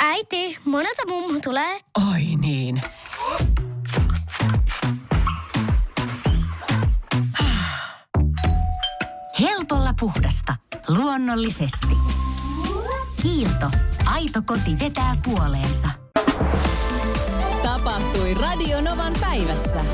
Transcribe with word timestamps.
Äiti, 0.00 0.58
monelta 0.64 1.02
mummu 1.08 1.40
tulee? 1.40 1.80
Oi 2.12 2.22
niin. 2.40 2.80
Helpolla 9.40 9.94
puhdasta. 10.00 10.56
Luonnollisesti. 10.88 11.96
Kiilto. 13.22 13.70
Aito 14.04 14.42
koti 14.46 14.78
vetää 14.78 15.16
puoleensa. 15.24 15.88
Tapahtui 17.62 18.34
Radionovan 18.34 19.12
päivässä. 19.20 19.84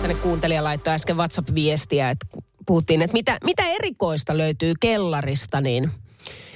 Tänne 0.00 0.14
kuuntelija 0.14 0.64
laittoi 0.64 0.94
äsken 0.94 1.16
WhatsApp-viestiä, 1.16 2.10
että 2.10 2.26
puhuttiin, 2.70 3.02
että 3.02 3.12
mitä, 3.12 3.38
mitä 3.44 3.62
erikoista 3.62 4.38
löytyy 4.38 4.74
kellarista, 4.80 5.60
niin 5.60 5.90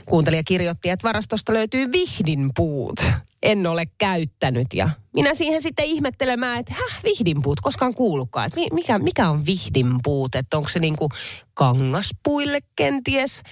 kuuntelija 0.07 0.43
kirjoitti, 0.43 0.91
että 0.91 1.09
varastosta 1.09 1.53
löytyy 1.53 1.93
vihdinpuut. 1.93 3.05
En 3.43 3.67
ole 3.67 3.87
käyttänyt 3.99 4.67
ja 4.75 4.91
minä 5.15 5.35
siihen 5.35 5.63
sitten 5.63 5.85
ihmettelemään, 5.85 6.61
että 6.61 6.75
häh, 6.75 7.03
vihdinpuut, 7.05 7.61
koskaan 7.61 7.95
kuullutkaan. 7.95 8.47
Että 8.47 8.61
mi- 8.61 8.69
mikä, 8.73 8.99
mikä 8.99 9.31
on 9.31 9.47
vihdinpuut, 9.47 10.35
että 10.35 10.57
onko 10.57 10.69
se 10.69 10.79
niinku 10.79 11.09
kangaspuille 11.55 12.61
kenties 12.77 13.43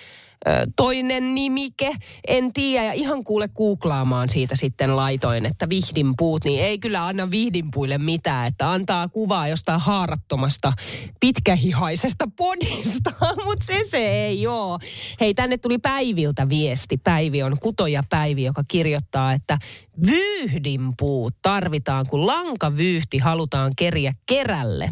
toinen 0.77 1.35
nimike, 1.35 1.97
en 2.29 2.53
tiedä. 2.53 2.87
Ja 2.87 2.93
ihan 2.93 3.25
kuule 3.25 3.49
googlaamaan 3.49 4.29
siitä 4.29 4.57
sitten 4.57 4.97
laitoin, 4.97 5.47
että 5.47 5.69
vihdinpuut, 5.69 6.45
niin 6.45 6.63
ei 6.63 6.79
kyllä 6.79 7.07
anna 7.07 7.31
vihdinpuille 7.31 7.99
mitään, 7.99 8.47
että 8.47 8.71
antaa 8.73 9.09
kuvaa 9.09 9.49
jostain 9.49 9.81
haarattomasta 9.81 10.73
pitkähihaisesta 11.21 12.25
podista, 12.37 13.11
mutta 13.45 13.65
se 13.65 13.83
se 13.91 14.25
ei 14.25 14.47
oo. 14.47 14.79
Hei, 15.21 15.35
tänne 15.35 15.59
tuli 15.59 15.79
Päiviltä 15.79 16.49
viesti. 16.49 16.97
Päivi 16.97 17.43
on 17.43 17.57
kutoja 17.61 18.03
Päivi, 18.11 18.45
joka 18.45 18.65
kirjoittaa, 18.69 19.33
että 19.33 19.59
vyyhdinpuut 20.07 21.35
tarvitaan, 21.43 22.07
kun 22.07 22.27
lankavyyhti 22.27 23.19
halutaan 23.19 23.73
keriä 23.77 24.13
kerälle. 24.27 24.91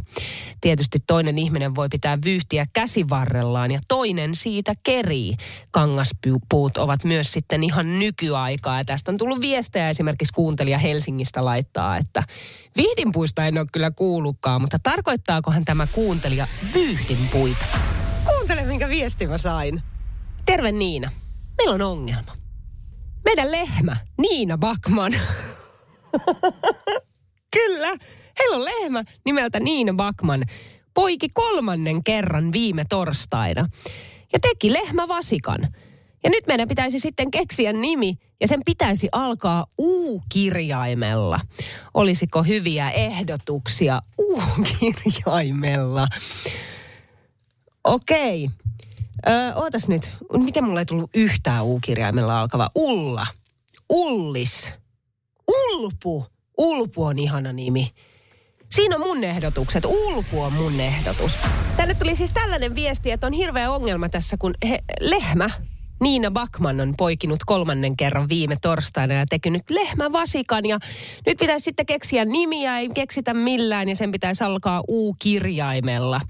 Tietysti 0.60 0.98
toinen 1.06 1.38
ihminen 1.38 1.74
voi 1.74 1.88
pitää 1.88 2.18
vyyhtiä 2.24 2.66
käsivarrellaan 2.72 3.70
ja 3.70 3.78
toinen 3.88 4.34
siitä 4.34 4.74
kerii. 4.82 5.36
Kangaspuut 5.70 6.76
ovat 6.78 7.04
myös 7.04 7.32
sitten 7.32 7.62
ihan 7.62 7.98
nykyaikaa. 7.98 8.78
Ja 8.78 8.84
tästä 8.84 9.10
on 9.12 9.18
tullut 9.18 9.40
viestejä 9.40 9.90
esimerkiksi 9.90 10.32
kuuntelija 10.34 10.78
Helsingistä 10.78 11.44
laittaa, 11.44 11.96
että 11.96 12.22
vihdinpuista 12.76 13.46
en 13.46 13.58
ole 13.58 13.66
kyllä 13.72 13.90
kuullutkaan, 13.90 14.60
mutta 14.60 14.78
tarkoittaakohan 14.82 15.64
tämä 15.64 15.86
kuuntelija 15.86 16.46
vyyhdinpuita? 16.74 17.64
Kuuntele, 18.24 18.64
minkä 18.64 18.88
viesti 18.88 19.26
mä 19.26 19.38
sain. 19.38 19.82
Terve 20.46 20.72
Niina. 20.72 21.10
Meillä 21.58 21.74
on 21.74 21.82
ongelma. 21.82 22.39
Meidän 23.30 23.52
lehmä, 23.52 23.96
Niina 24.18 24.58
Bakman. 24.58 25.12
Kyllä, 27.56 27.88
heillä 28.38 28.56
on 28.56 28.64
lehmä 28.64 29.02
nimeltä 29.24 29.60
Niina 29.60 29.92
Bakman. 29.94 30.44
Poiki 30.94 31.28
kolmannen 31.34 32.04
kerran 32.04 32.52
viime 32.52 32.84
torstaina. 32.88 33.68
Ja 34.32 34.38
teki 34.42 34.72
lehmävasikan. 34.72 35.60
Ja 36.24 36.30
nyt 36.30 36.46
meidän 36.46 36.68
pitäisi 36.68 36.98
sitten 36.98 37.30
keksiä 37.30 37.72
nimi 37.72 38.14
ja 38.40 38.48
sen 38.48 38.60
pitäisi 38.64 39.08
alkaa 39.12 39.66
U-kirjaimella. 39.78 41.40
Olisiko 41.94 42.42
hyviä 42.42 42.90
ehdotuksia 42.90 44.02
U-kirjaimella? 44.18 46.08
Okei. 47.84 48.48
Öö, 49.28 49.54
ootas 49.54 49.88
nyt. 49.88 50.10
Miten 50.32 50.64
mulla 50.64 50.80
ei 50.80 50.86
tullut 50.86 51.10
yhtään 51.14 51.64
U-kirjaimella 51.64 52.40
alkava? 52.40 52.70
Ulla. 52.74 53.26
Ullis. 53.90 54.72
Ulpu. 55.48 56.26
Ulpu 56.58 57.04
on 57.04 57.18
ihana 57.18 57.52
nimi. 57.52 57.90
Siinä 58.70 58.96
on 58.96 59.00
mun 59.00 59.24
ehdotukset. 59.24 59.84
Ulpu 59.84 60.42
on 60.42 60.52
mun 60.52 60.80
ehdotus. 60.80 61.32
Tänne 61.76 61.94
tuli 61.94 62.16
siis 62.16 62.32
tällainen 62.32 62.74
viesti, 62.74 63.10
että 63.10 63.26
on 63.26 63.32
hirveä 63.32 63.70
ongelma 63.70 64.08
tässä, 64.08 64.36
kun 64.36 64.54
he, 64.68 64.78
lehmä, 65.00 65.50
Niina 66.00 66.30
Bakman 66.30 66.80
on 66.80 66.94
poikinut 66.96 67.38
kolmannen 67.46 67.96
kerran 67.96 68.28
viime 68.28 68.56
torstaina 68.62 69.14
ja 69.14 69.26
tekynyt 69.28 69.62
lehmävasikan. 69.70 70.66
Ja 70.66 70.78
nyt 71.26 71.38
pitäisi 71.38 71.64
sitten 71.64 71.86
keksiä 71.86 72.24
nimiä, 72.24 72.78
ei 72.78 72.88
keksitä 72.88 73.34
millään 73.34 73.88
ja 73.88 73.96
sen 73.96 74.12
pitäisi 74.12 74.44
alkaa 74.44 74.82
U-kirjaimella. 74.88 76.20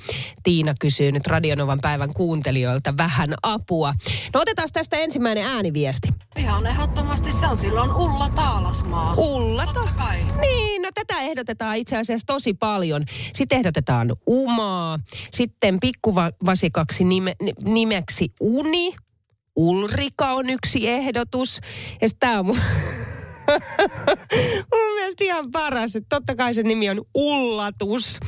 Tiina 0.43 0.75
kysyy 0.81 1.13
nyt 1.13 1.27
Radionovan 1.27 1.79
päivän 1.83 2.13
kuuntelijoilta 2.15 2.95
vähän 2.97 3.35
apua. 3.43 3.95
No 4.35 4.41
otetaan 4.41 4.69
tästä 4.73 4.97
ensimmäinen 4.97 5.47
ääniviesti. 5.47 6.09
Ihan 6.37 6.67
ehdottomasti 6.67 7.33
se 7.33 7.47
on 7.47 7.57
silloin 7.57 7.91
Ulla 7.91 8.31
Taalasmaa. 8.35 9.15
Ulla. 9.17 9.67
Totta 9.67 9.93
kai. 9.99 10.19
Niin, 10.41 10.83
no 10.83 10.89
tätä 10.95 11.21
ehdotetaan 11.21 11.77
itse 11.77 11.97
asiassa 11.97 12.27
tosi 12.27 12.55
paljon. 12.55 13.05
Sitten 13.35 13.59
ehdotetaan 13.59 14.13
Umaa, 14.29 14.99
sitten 15.31 15.81
pikkuvasikaksi 15.81 17.05
nime, 17.05 17.35
nimeksi 17.65 18.29
Uni. 18.41 18.95
Ulrika 19.57 20.33
on 20.33 20.51
yksi 20.51 20.89
ehdotus. 20.89 21.61
Ja 22.01 22.09
tämä 22.21 22.39
on 22.39 22.47
mun, 22.47 22.57
mun 24.73 24.95
mielestä 24.95 25.25
ihan 25.25 25.51
paras. 25.51 25.97
Että 25.97 26.17
totta 26.17 26.35
kai 26.35 26.55
se 26.55 26.63
nimi 26.63 26.91
on 26.91 27.03
Ullatus. 27.15 28.21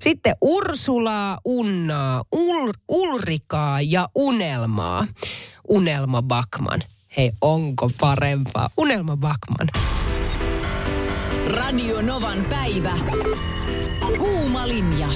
Sitten 0.00 0.34
Ursulaa, 0.40 1.38
Unnaa, 1.44 2.24
Ul, 2.32 2.72
Ulrikaa 2.88 3.80
ja 3.80 4.08
Unelmaa. 4.14 5.06
Unelma 5.68 6.22
Bakman. 6.22 6.80
Hei, 7.16 7.32
onko 7.40 7.90
parempaa? 8.00 8.70
Unelma 8.76 9.16
Bakman. 9.16 9.68
Radio 11.46 12.02
Novan 12.02 12.44
päivä. 12.50 12.92
Kuuma 14.18 14.68
linja. 14.68 15.08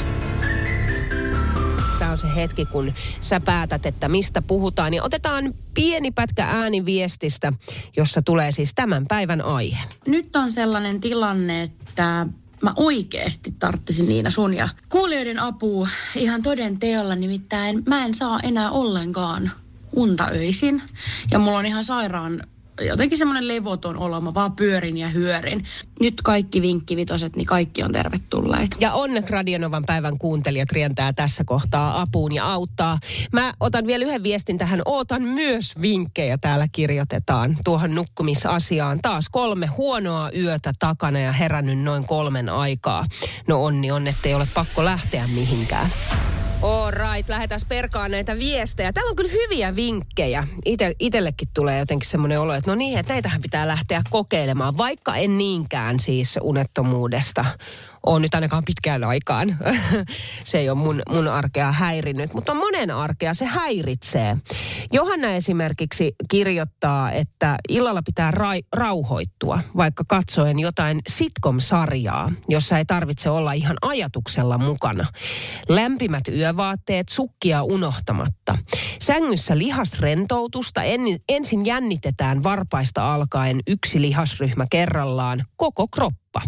On 2.12 2.18
se 2.18 2.34
hetki, 2.36 2.64
kun 2.64 2.92
sä 3.20 3.40
päätät, 3.40 3.86
että 3.86 4.08
mistä 4.08 4.42
puhutaan. 4.42 4.94
Ja 4.94 5.02
otetaan 5.02 5.54
pieni 5.74 6.10
pätkä 6.10 6.44
ääniviestistä, 6.44 7.52
jossa 7.96 8.22
tulee 8.22 8.52
siis 8.52 8.74
tämän 8.74 9.06
päivän 9.06 9.42
aihe. 9.42 9.78
nyt 10.06 10.36
on 10.36 10.52
sellainen 10.52 11.00
tilanne, 11.00 11.62
että 11.62 12.26
mä 12.62 12.72
oikeasti 12.76 13.54
tarttisin 13.58 14.08
Niina 14.08 14.30
sun 14.30 14.54
ja 14.54 14.68
kuulijoiden 14.88 15.38
apua 15.38 15.88
ihan 16.16 16.42
toden 16.42 16.78
teolla. 16.78 17.14
Nimittäin 17.14 17.82
mä 17.86 18.04
en 18.04 18.14
saa 18.14 18.40
enää 18.40 18.70
ollenkaan 18.70 19.50
unta 19.92 20.28
öisin. 20.32 20.82
Ja 21.30 21.38
mulla 21.38 21.58
on 21.58 21.66
ihan 21.66 21.84
sairaan 21.84 22.42
jotenkin 22.80 23.18
semmoinen 23.18 23.48
levoton 23.48 23.98
olo. 23.98 24.20
Mä 24.20 24.34
vaan 24.34 24.56
pyörin 24.56 24.98
ja 24.98 25.08
hyörin. 25.08 25.64
Nyt 26.00 26.22
kaikki 26.22 26.62
vinkkivitoset, 26.62 27.36
niin 27.36 27.46
kaikki 27.46 27.82
on 27.82 27.92
tervetulleita. 27.92 28.76
Ja 28.80 28.92
onneksi 28.92 29.32
Radionovan 29.32 29.84
päivän 29.86 30.18
kuuntelijat 30.18 30.72
rientää 30.72 31.12
tässä 31.12 31.44
kohtaa 31.44 32.00
apuun 32.00 32.34
ja 32.34 32.52
auttaa. 32.52 32.98
Mä 33.32 33.54
otan 33.60 33.86
vielä 33.86 34.04
yhden 34.04 34.22
viestin 34.22 34.58
tähän. 34.58 34.82
Ootan 34.84 35.22
myös 35.22 35.80
vinkkejä 35.80 36.38
täällä 36.38 36.66
kirjoitetaan 36.72 37.56
tuohon 37.64 37.94
nukkumisasiaan. 37.94 38.98
Taas 39.02 39.28
kolme 39.28 39.66
huonoa 39.66 40.30
yötä 40.30 40.72
takana 40.78 41.18
ja 41.18 41.32
herännyt 41.32 41.78
noin 41.78 42.06
kolmen 42.06 42.48
aikaa. 42.48 43.04
No 43.46 43.64
onni 43.64 43.90
on, 43.92 44.06
ettei 44.06 44.34
ole 44.34 44.46
pakko 44.54 44.84
lähteä 44.84 45.26
mihinkään. 45.34 45.90
All 46.62 46.90
right, 46.90 47.28
lähdetään 47.28 47.60
perkaan 47.68 48.10
näitä 48.10 48.38
viestejä. 48.38 48.92
Täällä 48.92 49.10
on 49.10 49.16
kyllä 49.16 49.30
hyviä 49.32 49.76
vinkkejä. 49.76 50.46
Ite, 50.64 50.94
itellekin 50.98 51.48
tulee 51.54 51.78
jotenkin 51.78 52.10
semmoinen 52.10 52.40
olo, 52.40 52.54
että 52.54 52.70
no 52.70 52.74
niin, 52.74 52.98
että 52.98 53.12
näitähän 53.12 53.42
pitää 53.42 53.68
lähteä 53.68 54.02
kokeilemaan, 54.10 54.74
vaikka 54.78 55.16
en 55.16 55.38
niinkään 55.38 56.00
siis 56.00 56.38
unettomuudesta 56.42 57.44
ole 58.06 58.20
nyt 58.20 58.34
ainakaan 58.34 58.62
pitkään 58.66 59.04
aikaan. 59.04 59.58
se 60.44 60.58
ei 60.58 60.70
ole 60.70 60.78
mun, 60.78 61.02
mun 61.08 61.28
arkea 61.28 61.72
häirinnyt, 61.72 62.34
mutta 62.34 62.52
on 62.52 62.58
monen 62.58 62.90
arkea 62.90 63.34
se 63.34 63.44
häiritsee. 63.44 64.36
Johanna 64.92 65.28
esimerkiksi 65.28 66.12
kirjoittaa, 66.30 67.12
että 67.12 67.56
illalla 67.68 68.02
pitää 68.02 68.30
ra- 68.30 68.66
rauhoittua, 68.72 69.60
vaikka 69.76 70.04
katsoen 70.08 70.58
jotain 70.58 71.00
sitcom-sarjaa, 71.08 72.32
jossa 72.48 72.78
ei 72.78 72.84
tarvitse 72.84 73.30
olla 73.30 73.52
ihan 73.52 73.76
ajatuksella 73.82 74.58
mukana. 74.58 75.06
Lämpimät 75.68 76.28
yövaatteet, 76.28 77.08
sukkia 77.08 77.62
unohtamatta. 77.62 78.58
Sängyssä 79.00 79.58
lihasrentoutusta, 79.58 80.82
en, 80.82 81.00
ensin 81.28 81.66
jännitetään 81.66 82.42
varpaista 82.42 83.14
alkaen 83.14 83.60
yksi 83.66 84.02
lihasryhmä 84.02 84.66
kerrallaan, 84.70 85.44
koko 85.56 85.88
kroppa 85.88 86.21
kroppa. 86.32 86.42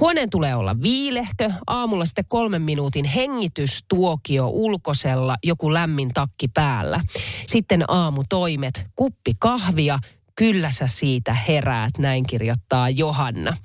Huoneen 0.00 0.30
tulee 0.30 0.54
olla 0.54 0.82
viilehkö, 0.82 1.50
aamulla 1.66 2.04
sitten 2.04 2.24
kolmen 2.28 2.62
minuutin 2.62 3.04
hengitystuokio 3.04 4.48
ulkosella, 4.48 5.36
joku 5.44 5.72
lämmin 5.72 6.10
takki 6.14 6.48
päällä. 6.48 7.00
Sitten 7.46 7.84
aamutoimet, 7.88 8.84
kuppi 8.96 9.32
kahvia, 9.38 9.98
kyllä 10.34 10.70
sä 10.70 10.86
siitä 10.86 11.34
heräät, 11.34 11.98
näin 11.98 12.26
kirjoittaa 12.26 12.90
Johanna. 12.90 13.56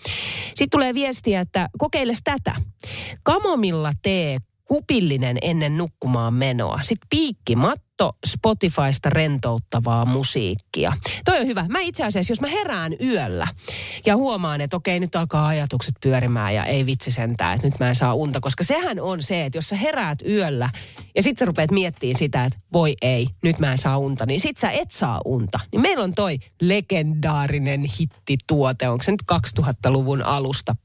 Sitten 0.48 0.70
tulee 0.70 0.94
viestiä, 0.94 1.42
että 1.42 1.70
kokeile 1.78 2.14
tätä. 2.24 2.56
Kamomilla 3.24 3.92
tee 4.02 4.38
kupillinen 4.66 5.38
ennen 5.42 5.78
nukkumaan 5.78 6.34
menoa. 6.34 6.80
Sitten 6.82 7.08
piikkimatto 7.10 7.91
katso 8.02 8.18
Spotifysta 8.28 9.10
rentouttavaa 9.10 10.06
musiikkia. 10.06 10.94
Toi 11.26 11.40
on 11.40 11.48
hyvä. 11.48 11.66
Mä 11.70 11.80
itse 11.80 12.06
asiassa, 12.06 12.32
jos 12.32 12.42
mä 12.42 12.48
herään 12.48 12.96
yöllä 13.02 13.48
ja 14.06 14.16
huomaan, 14.16 14.62
että 14.62 14.78
okei, 14.78 15.00
nyt 15.00 15.16
alkaa 15.16 15.48
ajatukset 15.48 15.96
pyörimään 16.04 16.56
ja 16.56 16.66
ei 16.66 16.86
vitsi 16.86 17.12
sentään, 17.12 17.56
että 17.56 17.68
nyt 17.68 17.80
mä 17.80 17.90
en 17.90 17.96
saa 17.96 18.14
unta. 18.14 18.40
Koska 18.40 18.64
sehän 18.64 19.00
on 19.00 19.22
se, 19.22 19.46
että 19.46 19.58
jos 19.58 19.70
sä 19.70 19.76
heräät 19.76 20.20
yöllä 20.28 20.70
ja 21.16 21.24
sitten 21.24 21.48
rupeat 21.48 21.72
miettimään 21.72 22.20
sitä, 22.20 22.46
että 22.46 22.60
voi 22.74 22.96
ei, 23.02 23.28
nyt 23.44 23.60
mä 23.60 23.72
en 23.72 23.78
saa 23.78 23.98
unta, 23.98 24.26
niin 24.26 24.40
sit 24.40 24.58
sä 24.58 24.72
et 24.72 24.92
saa 24.92 25.22
unta. 25.26 25.60
Niin 25.72 25.82
meillä 25.82 26.04
on 26.04 26.14
toi 26.14 26.38
legendaarinen 26.62 27.84
hittituote, 28.00 28.90
onko 28.90 29.04
se 29.04 29.12
nyt 29.12 29.24
2000-luvun 29.60 30.22
alusta, 30.22 30.76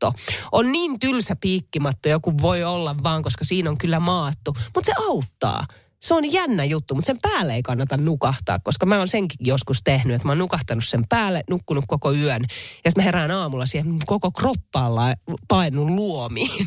piikkimatto. 0.00 0.12
On 0.52 0.72
niin 0.72 0.98
tylsä 0.98 1.36
piikkimatto 1.36 2.08
joku 2.08 2.34
voi 2.42 2.64
olla 2.64 2.96
vaan, 3.02 3.22
koska 3.22 3.44
siinä 3.44 3.70
on 3.70 3.78
kyllä 3.78 4.00
maattu, 4.00 4.56
mutta 4.74 4.86
se 4.86 4.92
auttaa. 5.08 5.66
Se 6.00 6.14
on 6.14 6.32
jännä 6.32 6.64
juttu, 6.64 6.94
mutta 6.94 7.06
sen 7.06 7.18
päälle 7.22 7.54
ei 7.54 7.62
kannata 7.62 7.96
nukahtaa, 7.96 8.58
koska 8.58 8.86
mä 8.86 8.98
oon 8.98 9.08
senkin 9.08 9.38
joskus 9.40 9.80
tehnyt, 9.84 10.16
että 10.16 10.28
mä 10.28 10.32
oon 10.32 10.38
nukahtanut 10.38 10.84
sen 10.84 11.04
päälle, 11.08 11.42
nukkunut 11.50 11.84
koko 11.88 12.12
yön. 12.12 12.42
Ja 12.84 12.90
sitten 12.90 13.02
mä 13.02 13.04
herään 13.04 13.30
aamulla 13.30 13.66
siihen 13.66 13.96
koko 14.06 14.30
kroppalla 14.30 15.14
painun 15.48 15.96
luomiin. 15.96 16.66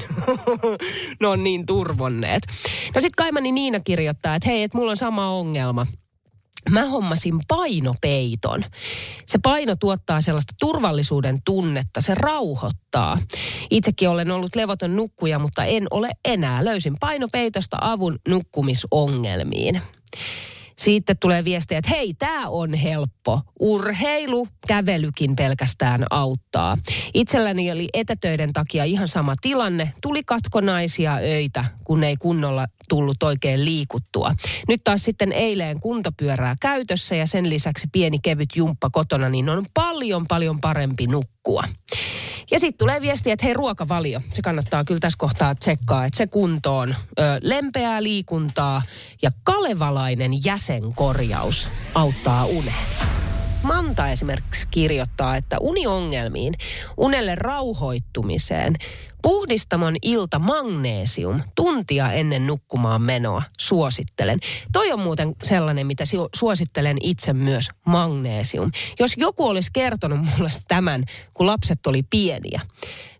ne 1.21 1.27
on 1.27 1.43
niin 1.43 1.65
turvonneet. 1.65 2.43
No 2.95 3.01
sit 3.01 3.15
Kaimani 3.15 3.51
Niina 3.51 3.79
kirjoittaa, 3.79 4.35
että 4.35 4.49
hei, 4.49 4.63
että 4.63 4.77
mulla 4.77 4.91
on 4.91 4.97
sama 4.97 5.29
ongelma 5.29 5.87
mä 6.69 6.85
hommasin 6.85 7.39
painopeiton. 7.47 8.63
Se 9.25 9.39
paino 9.43 9.75
tuottaa 9.75 10.21
sellaista 10.21 10.53
turvallisuuden 10.59 11.41
tunnetta, 11.45 12.01
se 12.01 12.15
rauhoittaa. 12.15 13.17
Itsekin 13.69 14.09
olen 14.09 14.31
ollut 14.31 14.55
levoton 14.55 14.95
nukkuja, 14.95 15.39
mutta 15.39 15.65
en 15.65 15.87
ole 15.91 16.09
enää. 16.25 16.65
Löysin 16.65 16.95
painopeitosta 16.99 17.77
avun 17.81 18.19
nukkumisongelmiin. 18.27 19.81
Sitten 20.79 21.17
tulee 21.19 21.45
viestiä, 21.45 21.77
että 21.77 21.91
hei, 21.91 22.13
tämä 22.13 22.47
on 22.47 22.73
helppo. 22.73 23.41
Urheilu, 23.59 24.47
kävelykin 24.67 25.35
pelkästään 25.35 26.05
auttaa. 26.09 26.77
Itselläni 27.13 27.71
oli 27.71 27.89
etätöiden 27.93 28.53
takia 28.53 28.83
ihan 28.83 29.07
sama 29.07 29.35
tilanne. 29.41 29.93
Tuli 30.01 30.23
katkonaisia 30.23 31.15
öitä, 31.15 31.65
kun 31.83 32.03
ei 32.03 32.15
kunnolla 32.15 32.65
tullut 32.89 33.23
oikein 33.23 33.65
liikuttua. 33.65 34.31
Nyt 34.67 34.81
taas 34.83 35.03
sitten 35.03 35.31
eileen 35.31 35.79
kuntopyörää 35.79 36.55
käytössä 36.61 37.15
ja 37.15 37.27
sen 37.27 37.49
lisäksi 37.49 37.87
pieni 37.91 38.19
kevyt 38.19 38.55
jumppa 38.55 38.89
kotona, 38.89 39.29
niin 39.29 39.49
on 39.49 39.65
paljon 39.73 40.25
paljon 40.27 40.59
parempi 40.61 41.07
nukkua. 41.07 41.63
Ja 42.51 42.59
sitten 42.59 42.77
tulee 42.77 43.01
viesti, 43.01 43.31
että 43.31 43.45
hei 43.45 43.53
ruokavalio, 43.53 44.21
se 44.31 44.41
kannattaa 44.41 44.83
kyllä 44.83 44.99
tässä 44.99 45.17
kohtaa 45.19 45.55
tsekkaa, 45.55 46.05
että 46.05 46.17
se 46.17 46.27
kuntoon. 46.27 46.95
Ö, 47.19 47.23
lempeää 47.41 48.03
liikuntaa 48.03 48.81
ja 49.21 49.31
kalevalainen 49.43 50.45
jäsenkorjaus 50.45 51.69
auttaa 51.95 52.45
uneen. 52.45 52.98
Manta 53.63 54.09
esimerkiksi 54.09 54.67
kirjoittaa, 54.71 55.35
että 55.35 55.57
uniongelmiin, 55.59 56.53
unelle 56.97 57.35
rauhoittumiseen, 57.35 58.75
puhdistamon 59.21 59.95
ilta 60.01 60.39
magneesium 60.39 61.41
tuntia 61.55 62.11
ennen 62.11 62.47
nukkumaan 62.47 63.01
menoa 63.01 63.43
suosittelen. 63.59 64.39
Toi 64.71 64.91
on 64.91 64.99
muuten 64.99 65.35
sellainen, 65.43 65.87
mitä 65.87 66.03
suosittelen 66.35 66.97
itse 67.01 67.33
myös, 67.33 67.67
magneesium. 67.85 68.71
Jos 68.99 69.13
joku 69.17 69.47
olisi 69.47 69.69
kertonut 69.73 70.19
mulle 70.19 70.49
tämän, 70.67 71.03
kun 71.33 71.45
lapset 71.45 71.87
oli 71.87 72.03
pieniä, 72.03 72.61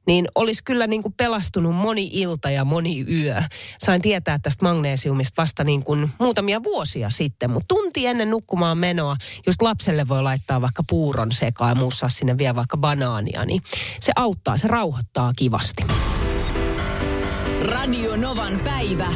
niin 0.09 0.27
olisi 0.35 0.63
kyllä 0.63 0.87
niin 0.87 1.01
kuin 1.01 1.13
pelastunut 1.17 1.75
moni 1.75 2.09
ilta 2.13 2.49
ja 2.49 2.65
moni 2.65 3.05
yö. 3.11 3.41
Sain 3.79 4.01
tietää 4.01 4.39
tästä 4.39 4.65
magneesiumista 4.65 5.41
vasta 5.41 5.63
niin 5.63 5.83
kuin 5.83 6.11
muutamia 6.19 6.63
vuosia 6.63 7.09
sitten, 7.09 7.51
mutta 7.51 7.75
tunti 7.75 8.05
ennen 8.05 8.29
nukkumaan 8.29 8.77
menoa, 8.77 9.15
just 9.47 9.61
lapselle 9.61 10.07
voi 10.07 10.23
laittaa 10.23 10.61
vaikka 10.61 10.83
puuron 10.89 11.31
sekaan 11.31 11.71
ja 11.71 11.75
muussa 11.75 12.09
sinne 12.09 12.37
vielä 12.37 12.55
vaikka 12.55 12.77
banaania, 12.77 13.45
niin 13.45 13.61
se 13.99 14.11
auttaa, 14.15 14.57
se 14.57 14.67
rauhoittaa 14.67 15.33
kivasti. 15.35 15.83
Radio 17.61 18.15
Novan 18.15 18.59
päivä. 18.65 19.07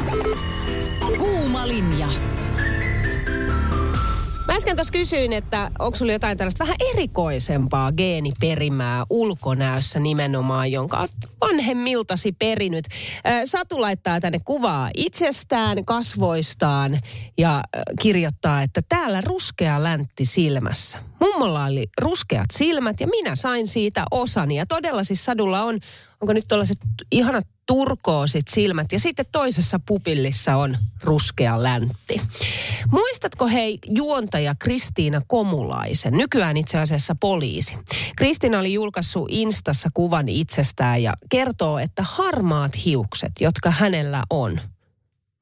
Kuuma 1.18 1.68
linja. 1.68 2.08
Mä 4.46 4.54
äsken 4.54 4.76
tuossa 4.76 4.92
kysyin, 4.92 5.32
että 5.32 5.70
onko 5.78 5.96
sulla 5.96 6.12
jotain 6.12 6.38
tällaista 6.38 6.64
vähän 6.64 6.76
erikoisempaa 6.94 7.92
geeniperimää 7.92 9.04
ulkonäössä 9.10 10.00
nimenomaan, 10.00 10.72
jonka 10.72 11.00
oot 11.00 11.10
vanhemmiltasi 11.40 12.32
perinyt. 12.32 12.84
Satu 13.44 13.80
laittaa 13.80 14.20
tänne 14.20 14.40
kuvaa 14.44 14.90
itsestään, 14.96 15.84
kasvoistaan 15.84 17.00
ja 17.38 17.62
kirjoittaa, 18.00 18.62
että 18.62 18.80
täällä 18.88 19.20
ruskea 19.20 19.82
läntti 19.82 20.24
silmässä. 20.24 20.98
Mummolla 21.20 21.64
oli 21.64 21.86
ruskeat 22.00 22.50
silmät 22.52 23.00
ja 23.00 23.06
minä 23.06 23.36
sain 23.36 23.66
siitä 23.66 24.04
osani. 24.10 24.56
Ja 24.56 24.66
todella 24.66 25.04
siis 25.04 25.24
Sadulla 25.24 25.62
on, 25.62 25.78
onko 26.24 26.32
nyt 26.32 26.44
tällaiset 26.48 26.78
ihanat 27.10 27.46
turkoosit 27.66 28.48
silmät 28.48 28.92
ja 28.92 29.00
sitten 29.00 29.26
toisessa 29.32 29.80
pupillissa 29.86 30.56
on 30.56 30.76
ruskea 31.02 31.62
läntti. 31.62 32.20
Muistatko 32.90 33.46
hei 33.46 33.78
juontaja 33.88 34.54
Kristiina 34.58 35.20
Komulaisen, 35.26 36.12
nykyään 36.12 36.56
itse 36.56 36.78
asiassa 36.78 37.16
poliisi. 37.20 37.74
Kristiina 38.16 38.58
oli 38.58 38.72
julkaissut 38.72 39.26
Instassa 39.30 39.88
kuvan 39.94 40.28
itsestään 40.28 41.02
ja 41.02 41.14
kertoo, 41.30 41.78
että 41.78 42.02
harmaat 42.02 42.84
hiukset, 42.84 43.32
jotka 43.40 43.70
hänellä 43.70 44.22
on, 44.30 44.60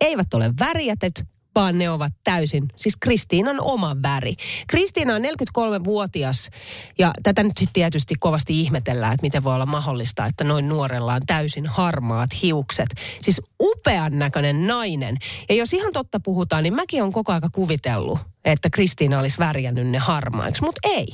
eivät 0.00 0.34
ole 0.34 0.52
värjätet, 0.60 1.24
vaan 1.54 1.78
ne 1.78 1.90
ovat 1.90 2.12
täysin, 2.24 2.68
siis 2.76 2.96
Kristiinan 2.96 3.60
oma 3.60 3.96
väri. 4.02 4.34
Kristiina 4.66 5.14
on 5.14 5.22
43-vuotias 5.22 6.50
ja 6.98 7.12
tätä 7.22 7.42
nyt 7.42 7.58
sitten 7.58 7.72
tietysti 7.72 8.14
kovasti 8.18 8.60
ihmetellään, 8.60 9.14
että 9.14 9.26
miten 9.26 9.44
voi 9.44 9.54
olla 9.54 9.66
mahdollista, 9.66 10.26
että 10.26 10.44
noin 10.44 10.68
nuorella 10.68 11.14
on 11.14 11.26
täysin 11.26 11.66
harmaat 11.66 12.30
hiukset. 12.42 12.88
Siis 13.22 13.40
upean 13.62 14.18
näköinen 14.18 14.66
nainen. 14.66 15.16
Ja 15.48 15.54
jos 15.54 15.72
ihan 15.72 15.92
totta 15.92 16.20
puhutaan, 16.20 16.62
niin 16.62 16.74
mäkin 16.74 17.02
on 17.02 17.12
koko 17.12 17.32
aika 17.32 17.48
kuvitellut, 17.52 18.18
että 18.44 18.70
Kristiina 18.70 19.18
olisi 19.18 19.38
värjännyt 19.38 19.86
ne 19.86 19.98
harmaiksi, 19.98 20.62
mutta 20.62 20.88
ei. 20.88 21.06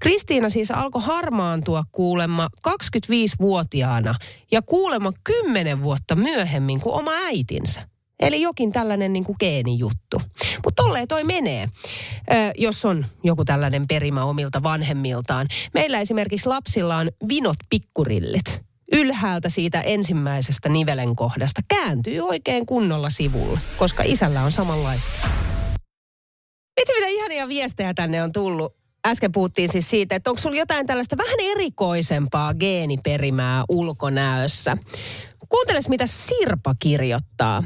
Kristiina 0.00 0.48
siis 0.48 0.70
alkoi 0.70 1.02
harmaantua 1.02 1.82
kuulemma 1.92 2.48
25-vuotiaana 2.68 4.14
ja 4.52 4.62
kuulemma 4.62 5.12
10 5.24 5.82
vuotta 5.82 6.16
myöhemmin 6.16 6.80
kuin 6.80 6.94
oma 6.94 7.12
äitinsä. 7.12 7.88
Eli 8.20 8.40
jokin 8.42 8.72
tällainen 8.72 9.12
niin 9.12 9.24
kuin 9.24 9.36
geenijuttu. 9.40 10.22
Mutta 10.64 10.82
tolleen 10.82 11.08
toi 11.08 11.24
menee, 11.24 11.68
ö, 12.30 12.34
jos 12.58 12.84
on 12.84 13.06
joku 13.24 13.44
tällainen 13.44 13.86
perimä 13.88 14.24
omilta 14.24 14.62
vanhemmiltaan. 14.62 15.46
Meillä 15.74 16.00
esimerkiksi 16.00 16.48
lapsilla 16.48 16.96
on 16.96 17.10
vinot 17.28 17.56
pikkurillit. 17.70 18.60
Ylhäältä 18.92 19.48
siitä 19.48 19.80
ensimmäisestä 19.80 20.68
nivelen 20.68 21.16
kohdasta 21.16 21.60
kääntyy 21.68 22.20
oikein 22.20 22.66
kunnolla 22.66 23.10
sivulle, 23.10 23.60
koska 23.76 24.02
isällä 24.02 24.42
on 24.42 24.52
samanlaista. 24.52 25.28
Vitsi 26.80 26.94
mitä 26.94 27.06
ihania 27.06 27.48
viestejä 27.48 27.94
tänne 27.94 28.22
on 28.22 28.32
tullut. 28.32 28.80
Äsken 29.06 29.32
puhuttiin 29.32 29.72
siis 29.72 29.90
siitä, 29.90 30.16
että 30.16 30.30
onko 30.30 30.42
sulla 30.42 30.56
jotain 30.56 30.86
tällaista 30.86 31.16
vähän 31.16 31.40
erikoisempaa 31.40 32.54
geeniperimää 32.54 33.64
ulkonäössä. 33.68 34.76
Kuunteles, 35.50 35.88
mitä 35.88 36.06
Sirpa 36.06 36.74
kirjoittaa. 36.78 37.62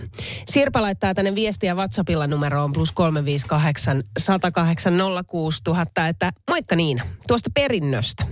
Sirpa 0.47 0.83
laittaa 0.83 1.15
tänne 1.15 1.35
viestiä 1.35 1.75
WhatsAppilla 1.75 2.27
numeroon 2.27 2.73
plus 2.73 2.93
358 2.93 4.03
108 4.19 4.95
06000, 5.27 6.09
että 6.09 6.33
moikka 6.51 6.77
niin, 6.77 7.03
tuosta 7.29 7.51
perinnöstä. 7.55 8.27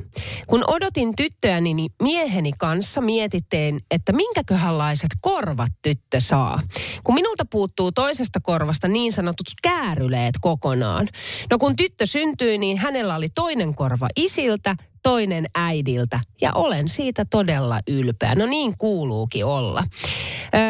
Kun 0.46 0.64
odotin 0.66 1.16
tyttöäni, 1.16 1.74
niin 1.74 1.90
mieheni 2.02 2.50
kanssa 2.58 3.00
mietittiin, 3.00 3.80
että 3.90 4.12
minkäköhänlaiset 4.12 5.10
korvat 5.20 5.72
tyttö 5.82 6.20
saa. 6.20 6.60
Kun 7.04 7.14
minulta 7.14 7.44
puuttuu 7.50 7.92
toisesta 7.92 8.40
korvasta 8.40 8.88
niin 8.88 9.12
sanotut 9.12 9.46
kääryleet 9.62 10.34
kokonaan. 10.40 11.08
No 11.50 11.58
kun 11.58 11.76
tyttö 11.76 12.06
syntyi, 12.06 12.58
niin 12.58 12.78
hänellä 12.78 13.14
oli 13.14 13.28
toinen 13.34 13.74
korva 13.74 14.08
isiltä 14.16 14.76
toinen 15.02 15.46
äidiltä 15.54 16.20
ja 16.40 16.50
olen 16.54 16.88
siitä 16.88 17.24
todella 17.24 17.80
ylpeä. 17.88 18.34
No 18.34 18.46
niin 18.46 18.74
kuuluukin 18.78 19.44
olla. 19.44 19.84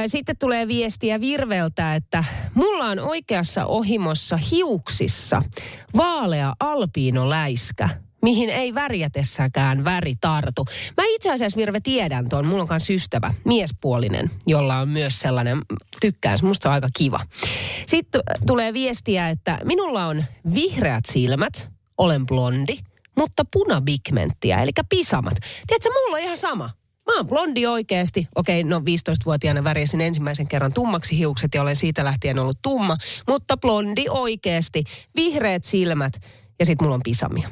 Sitten 0.07 0.37
tulee 0.39 0.69
viestiä 0.69 1.21
Virveltä, 1.21 1.95
että 1.95 2.25
mulla 2.55 2.85
on 2.85 2.99
oikeassa 2.99 3.67
ohimossa 3.67 4.37
hiuksissa 4.37 5.43
vaalea 5.97 6.53
alpiinoläiskä 6.61 7.89
mihin 8.23 8.51
ei 8.51 8.75
värjätessäkään 8.75 9.85
väri 9.85 10.15
tartu. 10.21 10.65
Mä 10.97 11.05
itse 11.07 11.33
asiassa 11.33 11.57
Virve 11.57 11.81
tiedän 11.81 12.29
tuon, 12.29 12.47
mulla 12.47 12.63
on 12.63 12.69
kanssa 12.69 12.93
ystävä, 12.93 13.35
miespuolinen, 13.45 14.31
jolla 14.47 14.77
on 14.77 14.89
myös 14.89 15.21
sellainen, 15.21 15.59
tykkään, 16.01 16.39
musta 16.43 16.69
on 16.69 16.73
aika 16.73 16.89
kiva. 16.97 17.21
Sitten 17.87 18.21
tulee 18.47 18.73
viestiä, 18.73 19.29
että 19.29 19.59
minulla 19.65 20.07
on 20.07 20.25
vihreät 20.55 21.05
silmät, 21.05 21.71
olen 21.99 22.27
blondi– 22.27 22.79
mutta 23.19 23.45
punapigmenttiä, 23.53 24.63
eli 24.63 24.71
pisamat. 24.89 25.35
Tiedätkö, 25.67 25.89
mulla 25.91 26.17
on 26.17 26.23
ihan 26.23 26.37
sama. 26.37 26.71
Mä 27.07 27.17
oon 27.17 27.27
blondi 27.27 27.67
oikeasti. 27.67 28.29
Okei, 28.35 28.65
no 28.65 28.79
15-vuotiaana 28.79 29.65
värjäsin 29.65 30.01
ensimmäisen 30.01 30.49
kerran 30.49 30.73
tummaksi 30.73 31.19
hiukset 31.19 31.55
ja 31.55 31.63
olen 31.63 31.77
siitä 31.77 32.05
lähtien 32.05 32.39
ollut 32.39 32.59
tumma. 32.63 32.97
Mutta 33.29 33.57
blondi 33.57 34.05
oikeasti. 34.09 34.85
Vihreät 35.17 35.65
silmät 35.65 36.13
ja 36.59 36.67
sitten 36.67 36.85
mulla 36.85 36.95
on 36.95 37.01
pisamia. 37.05 37.49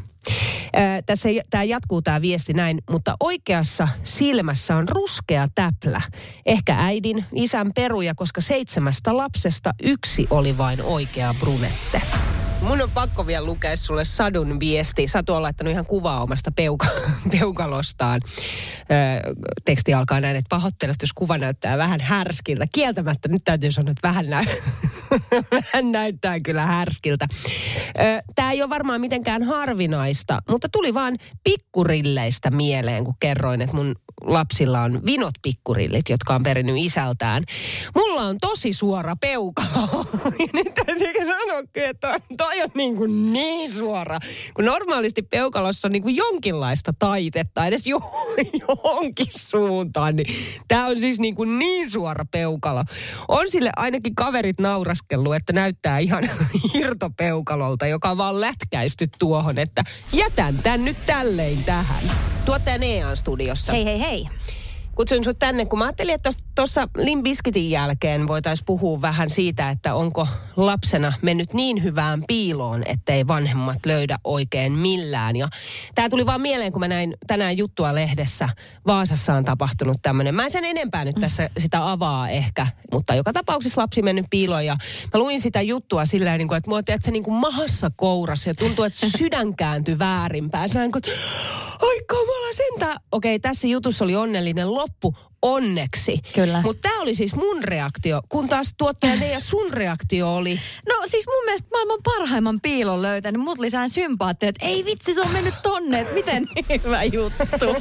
Ää, 0.72 1.02
tässä 1.02 1.28
tämä 1.50 1.64
jatkuu 1.64 2.02
tämä 2.02 2.20
viesti 2.20 2.52
näin, 2.52 2.78
mutta 2.90 3.16
oikeassa 3.20 3.88
silmässä 4.02 4.76
on 4.76 4.88
ruskea 4.88 5.48
täplä. 5.54 6.02
Ehkä 6.46 6.74
äidin, 6.78 7.24
isän 7.34 7.70
peruja, 7.74 8.14
koska 8.14 8.40
seitsemästä 8.40 9.16
lapsesta 9.16 9.70
yksi 9.82 10.26
oli 10.30 10.58
vain 10.58 10.82
oikea 10.82 11.34
brunette. 11.40 12.02
Mun 12.62 12.82
on 12.82 12.90
pakko 12.94 13.26
vielä 13.26 13.46
lukea 13.46 13.76
sulle 13.76 14.04
Sadun 14.04 14.60
viesti. 14.60 15.08
Satu 15.08 15.34
on 15.34 15.42
laittanut 15.42 15.72
ihan 15.72 15.86
kuvaa 15.86 16.22
omasta 16.22 16.50
peuka- 16.50 17.10
peukalostaan. 17.38 18.20
Öö, 18.90 19.34
teksti 19.64 19.94
alkaa 19.94 20.20
näin, 20.20 20.36
että 20.36 20.48
pahoittelut, 20.48 20.96
jos 21.02 21.12
kuva 21.12 21.38
näyttää 21.38 21.78
vähän 21.78 22.00
härskiltä. 22.00 22.64
Kieltämättä 22.74 23.28
nyt 23.28 23.42
täytyy 23.44 23.72
sanoa, 23.72 23.90
että 23.90 24.08
vähän, 24.08 24.30
nä- 24.30 24.44
vähän 25.72 25.92
näyttää 25.92 26.40
kyllä 26.40 26.66
härskiltä. 26.66 27.26
Öö, 27.98 28.20
Tämä 28.34 28.52
ei 28.52 28.62
ole 28.62 28.70
varmaan 28.70 29.00
mitenkään 29.00 29.42
harvinaista, 29.42 30.42
mutta 30.48 30.68
tuli 30.72 30.94
vaan 30.94 31.16
pikkurilleistä 31.44 32.50
mieleen, 32.50 33.04
kun 33.04 33.14
kerroin, 33.20 33.62
että 33.62 33.76
mun 33.76 33.94
lapsilla 34.24 34.82
on 34.82 35.06
vinot 35.06 35.34
pikkurillit, 35.42 36.08
jotka 36.08 36.34
on 36.34 36.42
perinnyt 36.42 36.76
isältään. 36.78 37.44
Mulla 37.94 38.22
on 38.22 38.38
tosi 38.40 38.72
suora 38.72 39.16
peukalo. 39.16 40.06
Nyt 40.54 40.74
täytyykö 40.86 41.18
sanoa, 41.18 41.62
että 41.74 42.20
toi 42.36 42.62
on 42.62 42.70
niin, 42.74 42.96
kuin 42.96 43.32
niin 43.32 43.72
suora. 43.72 44.18
Kun 44.54 44.64
normaalisti 44.64 45.22
peukalossa 45.22 45.88
on 45.88 45.92
niin 45.92 46.02
kuin 46.02 46.16
jonkinlaista 46.16 46.92
taitetta, 46.98 47.66
edes 47.66 47.86
jo, 47.86 47.98
johonkin 48.68 49.26
suuntaan. 49.30 50.16
Niin 50.16 50.34
tämä 50.68 50.86
on 50.86 51.00
siis 51.00 51.20
niin, 51.20 51.34
kuin 51.34 51.58
niin 51.58 51.90
suora 51.90 52.24
peukalo. 52.30 52.84
On 53.28 53.50
sille 53.50 53.70
ainakin 53.76 54.14
kaverit 54.14 54.60
nauraskellut, 54.60 55.34
että 55.34 55.52
näyttää 55.52 55.98
ihan 55.98 56.30
irtopeukalolta, 56.80 57.86
joka 57.86 58.10
on 58.10 58.18
vaan 58.18 58.40
lätkäisty 58.40 59.06
tuohon, 59.18 59.58
että 59.58 59.84
jätän 60.12 60.58
tän 60.62 60.84
nyt 60.84 60.96
tälleen 61.06 61.64
tähän. 61.64 62.04
Tuottaja 62.44 62.78
Nean 62.78 63.16
studiossa. 63.16 63.72
Hei, 63.72 63.84
hei, 63.84 64.00
hei. 64.00 64.28
Kutsuin 64.94 65.24
sut 65.24 65.38
tänne, 65.38 65.66
kun 65.66 65.78
mä 65.78 65.84
ajattelin, 65.84 66.14
että 66.14 66.30
tuossa 66.54 66.88
Limbiskitin 66.96 67.70
jälkeen 67.70 68.28
voitaisiin 68.28 68.64
puhua 68.64 69.00
vähän 69.00 69.30
siitä, 69.30 69.70
että 69.70 69.94
onko 69.94 70.28
lapsena 70.56 71.12
mennyt 71.22 71.54
niin 71.54 71.82
hyvään 71.82 72.24
piiloon, 72.26 72.82
ettei 72.86 73.26
vanhemmat 73.26 73.86
löydä 73.86 74.18
oikein 74.24 74.72
millään. 74.72 75.36
Ja 75.36 75.48
tämä 75.94 76.08
tuli 76.08 76.26
vaan 76.26 76.40
mieleen, 76.40 76.72
kun 76.72 76.80
mä 76.80 76.88
näin 76.88 77.16
tänään 77.26 77.58
juttua 77.58 77.94
lehdessä. 77.94 78.48
Vaasassa 78.86 79.34
on 79.34 79.44
tapahtunut 79.44 79.96
tämmöinen. 80.02 80.34
Mä 80.34 80.44
en 80.44 80.50
sen 80.50 80.64
enempää 80.64 81.04
nyt 81.04 81.16
tässä 81.20 81.50
sitä 81.58 81.90
avaa 81.90 82.28
ehkä, 82.28 82.66
mutta 82.92 83.14
joka 83.14 83.32
tapauksessa 83.32 83.80
lapsi 83.80 84.02
mennyt 84.02 84.26
piiloon. 84.30 84.66
Ja 84.66 84.76
mä 85.14 85.20
luin 85.20 85.40
sitä 85.40 85.60
juttua 85.60 86.06
sillä 86.06 86.38
niin 86.38 86.48
kuin, 86.48 86.56
että 86.56 86.70
mua 86.70 86.80
se 87.00 87.10
niin 87.10 87.24
kuin 87.24 87.34
mahassa 87.34 87.90
kourassa 87.96 88.50
ja 88.50 88.54
tuntuu, 88.54 88.84
että 88.84 89.06
sydän 89.18 89.56
kääntyi 89.56 89.98
väärinpäin. 89.98 90.70
Sellainen 90.70 90.92
kuin, 90.92 91.02
oi 91.82 92.04
kamala 92.06 92.52
sentään. 92.52 93.00
Okei, 93.12 93.38
tässä 93.38 93.68
jutussa 93.68 94.04
oli 94.04 94.16
onnellinen 94.16 94.74
loppu, 94.80 95.14
onneksi. 95.42 96.20
Kyllä. 96.34 96.62
Mutta 96.62 96.88
tämä 96.88 97.00
oli 97.00 97.14
siis 97.14 97.34
mun 97.34 97.64
reaktio, 97.64 98.20
kun 98.28 98.48
taas 98.48 98.74
tuottaja 98.78 99.14
ja 99.14 99.40
sun 99.40 99.72
reaktio 99.72 100.34
oli... 100.34 100.60
No 100.88 100.94
siis 101.06 101.26
mun 101.26 101.44
mielestä 101.44 101.68
maailman 101.72 102.00
parhaimman 102.04 102.60
piilon 102.62 103.02
löytänyt. 103.02 103.42
Mut 103.42 103.58
lisää 103.58 103.88
sympaattia, 103.88 104.48
että 104.48 104.66
ei 104.66 104.84
vitsi, 104.84 105.14
se 105.14 105.20
on 105.20 105.30
mennyt 105.30 105.62
tonne. 105.62 106.00
että 106.00 106.14
Miten 106.14 106.48
hyvä 106.84 107.04
juttu. 107.04 107.66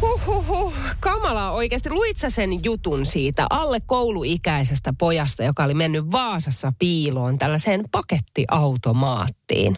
Huhhuh, 0.00 0.74
kamalaa 1.00 1.52
oikeasti. 1.52 1.90
Luit 1.90 2.18
sä 2.18 2.30
sen 2.30 2.64
jutun 2.64 3.06
siitä 3.06 3.46
alle 3.50 3.78
kouluikäisestä 3.86 4.94
pojasta, 4.98 5.42
joka 5.42 5.64
oli 5.64 5.74
mennyt 5.74 6.12
Vaasassa 6.12 6.72
piiloon 6.78 7.38
tällaiseen 7.38 7.84
pakettiautomaattiin? 7.92 9.76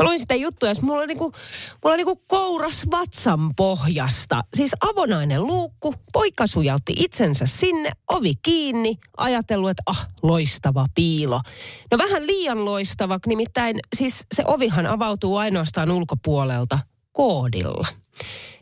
Mä 0.00 0.04
luin 0.04 0.20
sitä 0.20 0.34
juttua 0.34 0.68
ja 0.68 0.74
mulla 0.82 0.98
oli 0.98 1.06
niinku, 1.06 1.24
mulla 1.24 1.94
oli 1.94 1.96
niinku 1.96 2.22
kouras 2.28 2.86
vatsan 2.90 3.54
pohjasta. 3.56 4.44
Siis 4.54 4.70
avonainen 4.80 5.46
luukku, 5.46 5.94
poika 6.12 6.46
sujautti 6.46 6.94
itsensä 6.96 7.46
sinne, 7.46 7.90
ovi 8.12 8.32
kiinni, 8.42 8.98
ajatellut, 9.16 9.70
että 9.70 9.82
ah, 9.86 10.08
loistava 10.22 10.86
piilo. 10.94 11.40
No 11.90 11.98
vähän 11.98 12.26
liian 12.26 12.64
loistava, 12.64 13.18
nimittäin 13.26 13.80
siis 13.96 14.26
se 14.34 14.42
ovihan 14.46 14.86
avautuu 14.86 15.36
ainoastaan 15.36 15.90
ulkopuolelta 15.90 16.78
koodilla. 17.12 17.86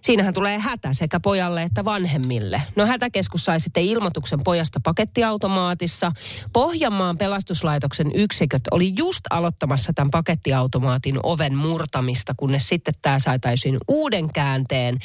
Siinähän 0.01 0.35
tulee 0.35 0.59
hätä 0.59 0.93
sekä 0.93 1.21
pojalle 1.21 1.63
että 1.63 1.85
vanhemmille. 1.85 2.63
No 2.77 2.87
hätäkeskus 2.87 3.45
sai 3.45 3.61
sitten 3.61 3.83
ilmoituksen 3.83 4.41
pojasta 4.45 4.81
pakettiautomaatissa. 4.85 6.13
Pohjanmaan 6.53 7.19
pelastuslaitoksen 7.19 8.11
yksiköt 8.15 8.63
oli 8.71 8.93
just 8.97 9.21
aloittamassa 9.31 9.93
tämän 9.93 10.11
pakettiautomaatin 10.11 11.19
oven 11.23 11.55
murtamista, 11.55 12.33
kunnes 12.37 12.69
sitten 12.69 12.95
tämä 13.03 13.19
sai 13.19 13.39
täysin 13.39 13.77
uuden 13.89 14.33
käänteen. 14.33 14.99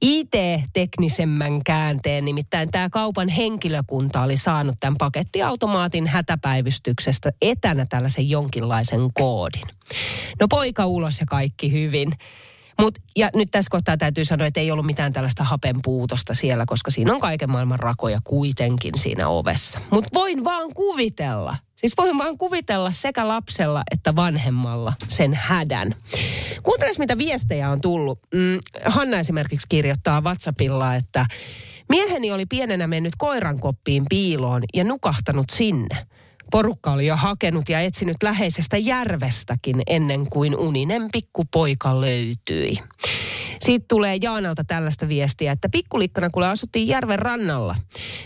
IT-teknisemmän 0.00 1.64
käänteen, 1.64 2.24
nimittäin 2.24 2.70
tämä 2.70 2.90
kaupan 2.90 3.28
henkilökunta 3.28 4.22
oli 4.22 4.36
saanut 4.36 4.76
tämän 4.80 4.96
pakettiautomaatin 4.98 6.06
hätäpäivystyksestä 6.06 7.30
etänä 7.42 7.86
tällaisen 7.88 8.30
jonkinlaisen 8.30 9.12
koodin. 9.14 9.62
No 10.40 10.48
poika 10.48 10.86
ulos 10.86 11.20
ja 11.20 11.26
kaikki 11.26 11.72
hyvin. 11.72 12.12
Mut, 12.80 12.98
ja 13.16 13.30
nyt 13.34 13.48
tässä 13.50 13.68
kohtaa 13.70 13.96
täytyy 13.96 14.24
sanoa, 14.24 14.46
että 14.46 14.60
ei 14.60 14.70
ollut 14.70 14.86
mitään 14.86 15.12
tällaista 15.12 15.44
hapen 15.44 15.76
puutosta 15.84 16.34
siellä, 16.34 16.64
koska 16.66 16.90
siinä 16.90 17.12
on 17.14 17.20
kaiken 17.20 17.50
maailman 17.50 17.78
rakoja 17.78 18.20
kuitenkin 18.24 18.98
siinä 18.98 19.28
ovessa. 19.28 19.80
Mutta 19.90 20.10
voin 20.14 20.44
vaan 20.44 20.74
kuvitella, 20.74 21.56
siis 21.76 21.94
voin 21.96 22.18
vaan 22.18 22.38
kuvitella 22.38 22.90
sekä 22.90 23.28
lapsella 23.28 23.82
että 23.90 24.16
vanhemmalla 24.16 24.92
sen 25.08 25.34
hädän. 25.34 25.94
Kuunteles, 26.62 26.98
mitä 26.98 27.18
viestejä 27.18 27.70
on 27.70 27.80
tullut. 27.80 28.18
Mm, 28.34 28.58
Hanna 28.84 29.18
esimerkiksi 29.18 29.66
kirjoittaa 29.68 30.20
WhatsAppilla, 30.20 30.94
että 30.94 31.26
mieheni 31.88 32.32
oli 32.32 32.46
pienenä 32.46 32.86
mennyt 32.86 33.12
koirankoppiin 33.18 34.04
piiloon 34.08 34.62
ja 34.74 34.84
nukahtanut 34.84 35.50
sinne. 35.50 36.06
Porukka 36.50 36.92
oli 36.92 37.06
jo 37.06 37.16
hakenut 37.16 37.68
ja 37.68 37.80
etsinyt 37.80 38.22
läheisestä 38.22 38.76
järvestäkin 38.76 39.82
ennen 39.86 40.26
kuin 40.30 40.56
uninen 40.56 41.02
pikkupoika 41.12 42.00
löytyi. 42.00 42.78
Siitä 43.60 43.84
tulee 43.88 44.18
Jaanalta 44.22 44.64
tällaista 44.64 45.08
viestiä, 45.08 45.52
että 45.52 45.68
pikkulikkana 45.68 46.30
kun 46.30 46.42
asuttiin 46.42 46.88
järven 46.88 47.18
rannalla. 47.18 47.74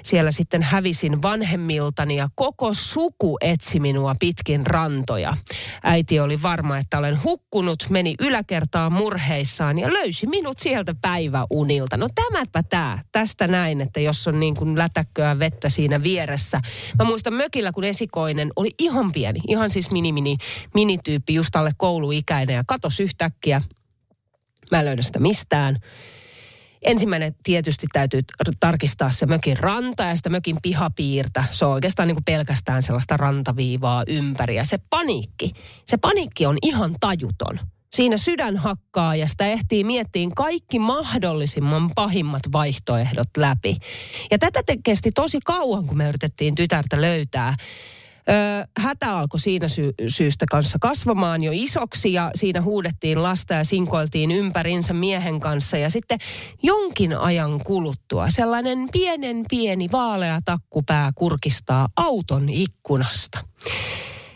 Siellä 0.02 0.30
sitten 0.30 0.62
hävisin 0.62 1.22
vanhemmiltani 1.22 2.16
ja 2.16 2.28
koko 2.34 2.74
suku 2.74 3.36
etsi 3.40 3.80
minua 3.80 4.14
pitkin 4.20 4.66
rantoja. 4.66 5.36
Äiti 5.82 6.20
oli 6.20 6.42
varma, 6.42 6.78
että 6.78 6.98
olen 6.98 7.22
hukkunut, 7.24 7.86
meni 7.90 8.14
yläkertaan 8.20 8.92
murheissaan 8.92 9.78
ja 9.78 9.92
löysi 9.92 10.26
minut 10.26 10.58
sieltä 10.58 10.94
päiväunilta. 11.00 11.96
No 11.96 12.08
tämäpä 12.14 12.62
tämä, 12.62 12.98
tästä 13.12 13.48
näin, 13.48 13.80
että 13.80 14.00
jos 14.00 14.28
on 14.28 14.40
niin 14.40 14.54
kuin 14.54 14.78
lätäkköä 14.78 15.38
vettä 15.38 15.68
siinä 15.68 16.02
vieressä. 16.02 16.60
Mä 16.98 17.04
muistan 17.04 17.34
mökillä, 17.34 17.72
kun 17.72 17.84
esikoinen 17.84 18.50
oli 18.56 18.70
ihan 18.78 19.12
pieni, 19.12 19.40
ihan 19.48 19.70
siis 19.70 19.90
mini, 19.90 20.12
mini, 20.12 20.36
minityyppi, 20.74 21.34
just 21.34 21.56
alle 21.56 21.70
kouluikäinen 21.76 22.56
ja 22.56 22.62
katos 22.66 23.00
yhtäkkiä 23.00 23.62
Mä 24.70 24.78
en 24.78 24.84
löydä 24.84 25.02
sitä 25.02 25.18
mistään. 25.18 25.76
Ensimmäinen 26.82 27.34
tietysti 27.42 27.86
täytyy 27.92 28.20
tarkistaa 28.60 29.10
se 29.10 29.26
mökin 29.26 29.56
ranta 29.56 30.02
ja 30.02 30.16
sitä 30.16 30.28
mökin 30.28 30.56
pihapiirtä. 30.62 31.44
Se 31.50 31.64
on 31.64 31.72
oikeastaan 31.72 32.08
niin 32.08 32.16
kuin 32.16 32.24
pelkästään 32.24 32.82
sellaista 32.82 33.16
rantaviivaa 33.16 34.04
ympäri. 34.06 34.56
Ja 34.56 34.64
se 34.64 34.78
paniikki, 34.90 35.52
se 35.86 35.96
paniikki 35.96 36.46
on 36.46 36.58
ihan 36.62 36.94
tajuton. 37.00 37.60
Siinä 37.92 38.16
sydän 38.16 38.56
hakkaa 38.56 39.16
ja 39.16 39.28
sitä 39.28 39.46
ehtii 39.46 39.84
miettiin 39.84 40.34
kaikki 40.34 40.78
mahdollisimman 40.78 41.90
pahimmat 41.94 42.42
vaihtoehdot 42.52 43.28
läpi. 43.36 43.76
Ja 44.30 44.38
tätä 44.38 44.62
te 44.66 44.76
kesti 44.84 45.10
tosi 45.12 45.38
kauan, 45.44 45.86
kun 45.86 45.96
me 45.96 46.08
yritettiin 46.08 46.54
tytärtä 46.54 47.00
löytää. 47.00 47.54
Öö, 48.28 48.64
hätä 48.78 49.18
alkoi 49.18 49.40
siinä 49.40 49.68
sy- 49.68 49.94
syystä 50.08 50.46
kanssa 50.50 50.78
kasvamaan 50.80 51.42
jo 51.42 51.50
isoksi 51.54 52.12
ja 52.12 52.30
siinä 52.34 52.62
huudettiin 52.62 53.22
lasta 53.22 53.54
ja 53.54 53.64
sinkoiltiin 53.64 54.30
ympärinsä 54.30 54.94
miehen 54.94 55.40
kanssa. 55.40 55.76
Ja 55.76 55.90
sitten 55.90 56.18
jonkin 56.62 57.18
ajan 57.18 57.60
kuluttua 57.64 58.30
sellainen 58.30 58.88
pienen 58.92 59.44
pieni 59.50 59.88
vaalea 59.92 60.40
takkupää 60.44 61.12
kurkistaa 61.14 61.88
auton 61.96 62.48
ikkunasta. 62.48 63.44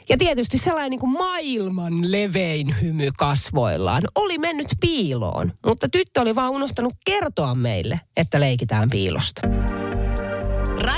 Ja 0.09 0.19
tietysti 0.19 0.59
sellainen 0.59 0.91
niin 0.91 1.00
kuin 1.00 1.12
maailman 1.12 2.12
levein 2.12 2.75
hymy 2.81 3.11
kasvoillaan 3.19 4.03
oli 4.14 4.38
mennyt 4.38 4.67
piiloon, 4.81 5.53
mutta 5.67 5.88
tyttö 5.88 6.21
oli 6.21 6.35
vaan 6.35 6.50
unohtanut 6.50 6.95
kertoa 7.07 7.55
meille, 7.55 8.00
että 8.17 8.41
leikitään 8.41 8.91
piilosta. 8.91 9.41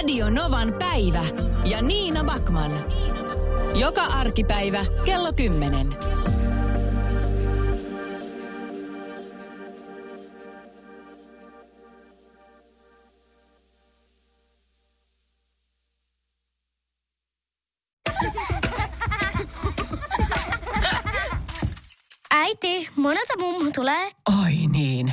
Radio 0.07 0.31
Novan 0.31 0.73
päivä 0.79 1.23
ja 1.71 1.83
Niina 1.83 2.25
Bakman. 2.25 2.71
Joka 3.75 4.03
arkipäivä 4.03 4.85
kello 5.05 5.33
10. 5.33 5.89
Äiti, 22.31 22.89
monelta 22.97 23.39
mummu 23.39 23.71
tulee? 23.75 24.11
Oi 24.43 24.53
niin. 24.73 25.13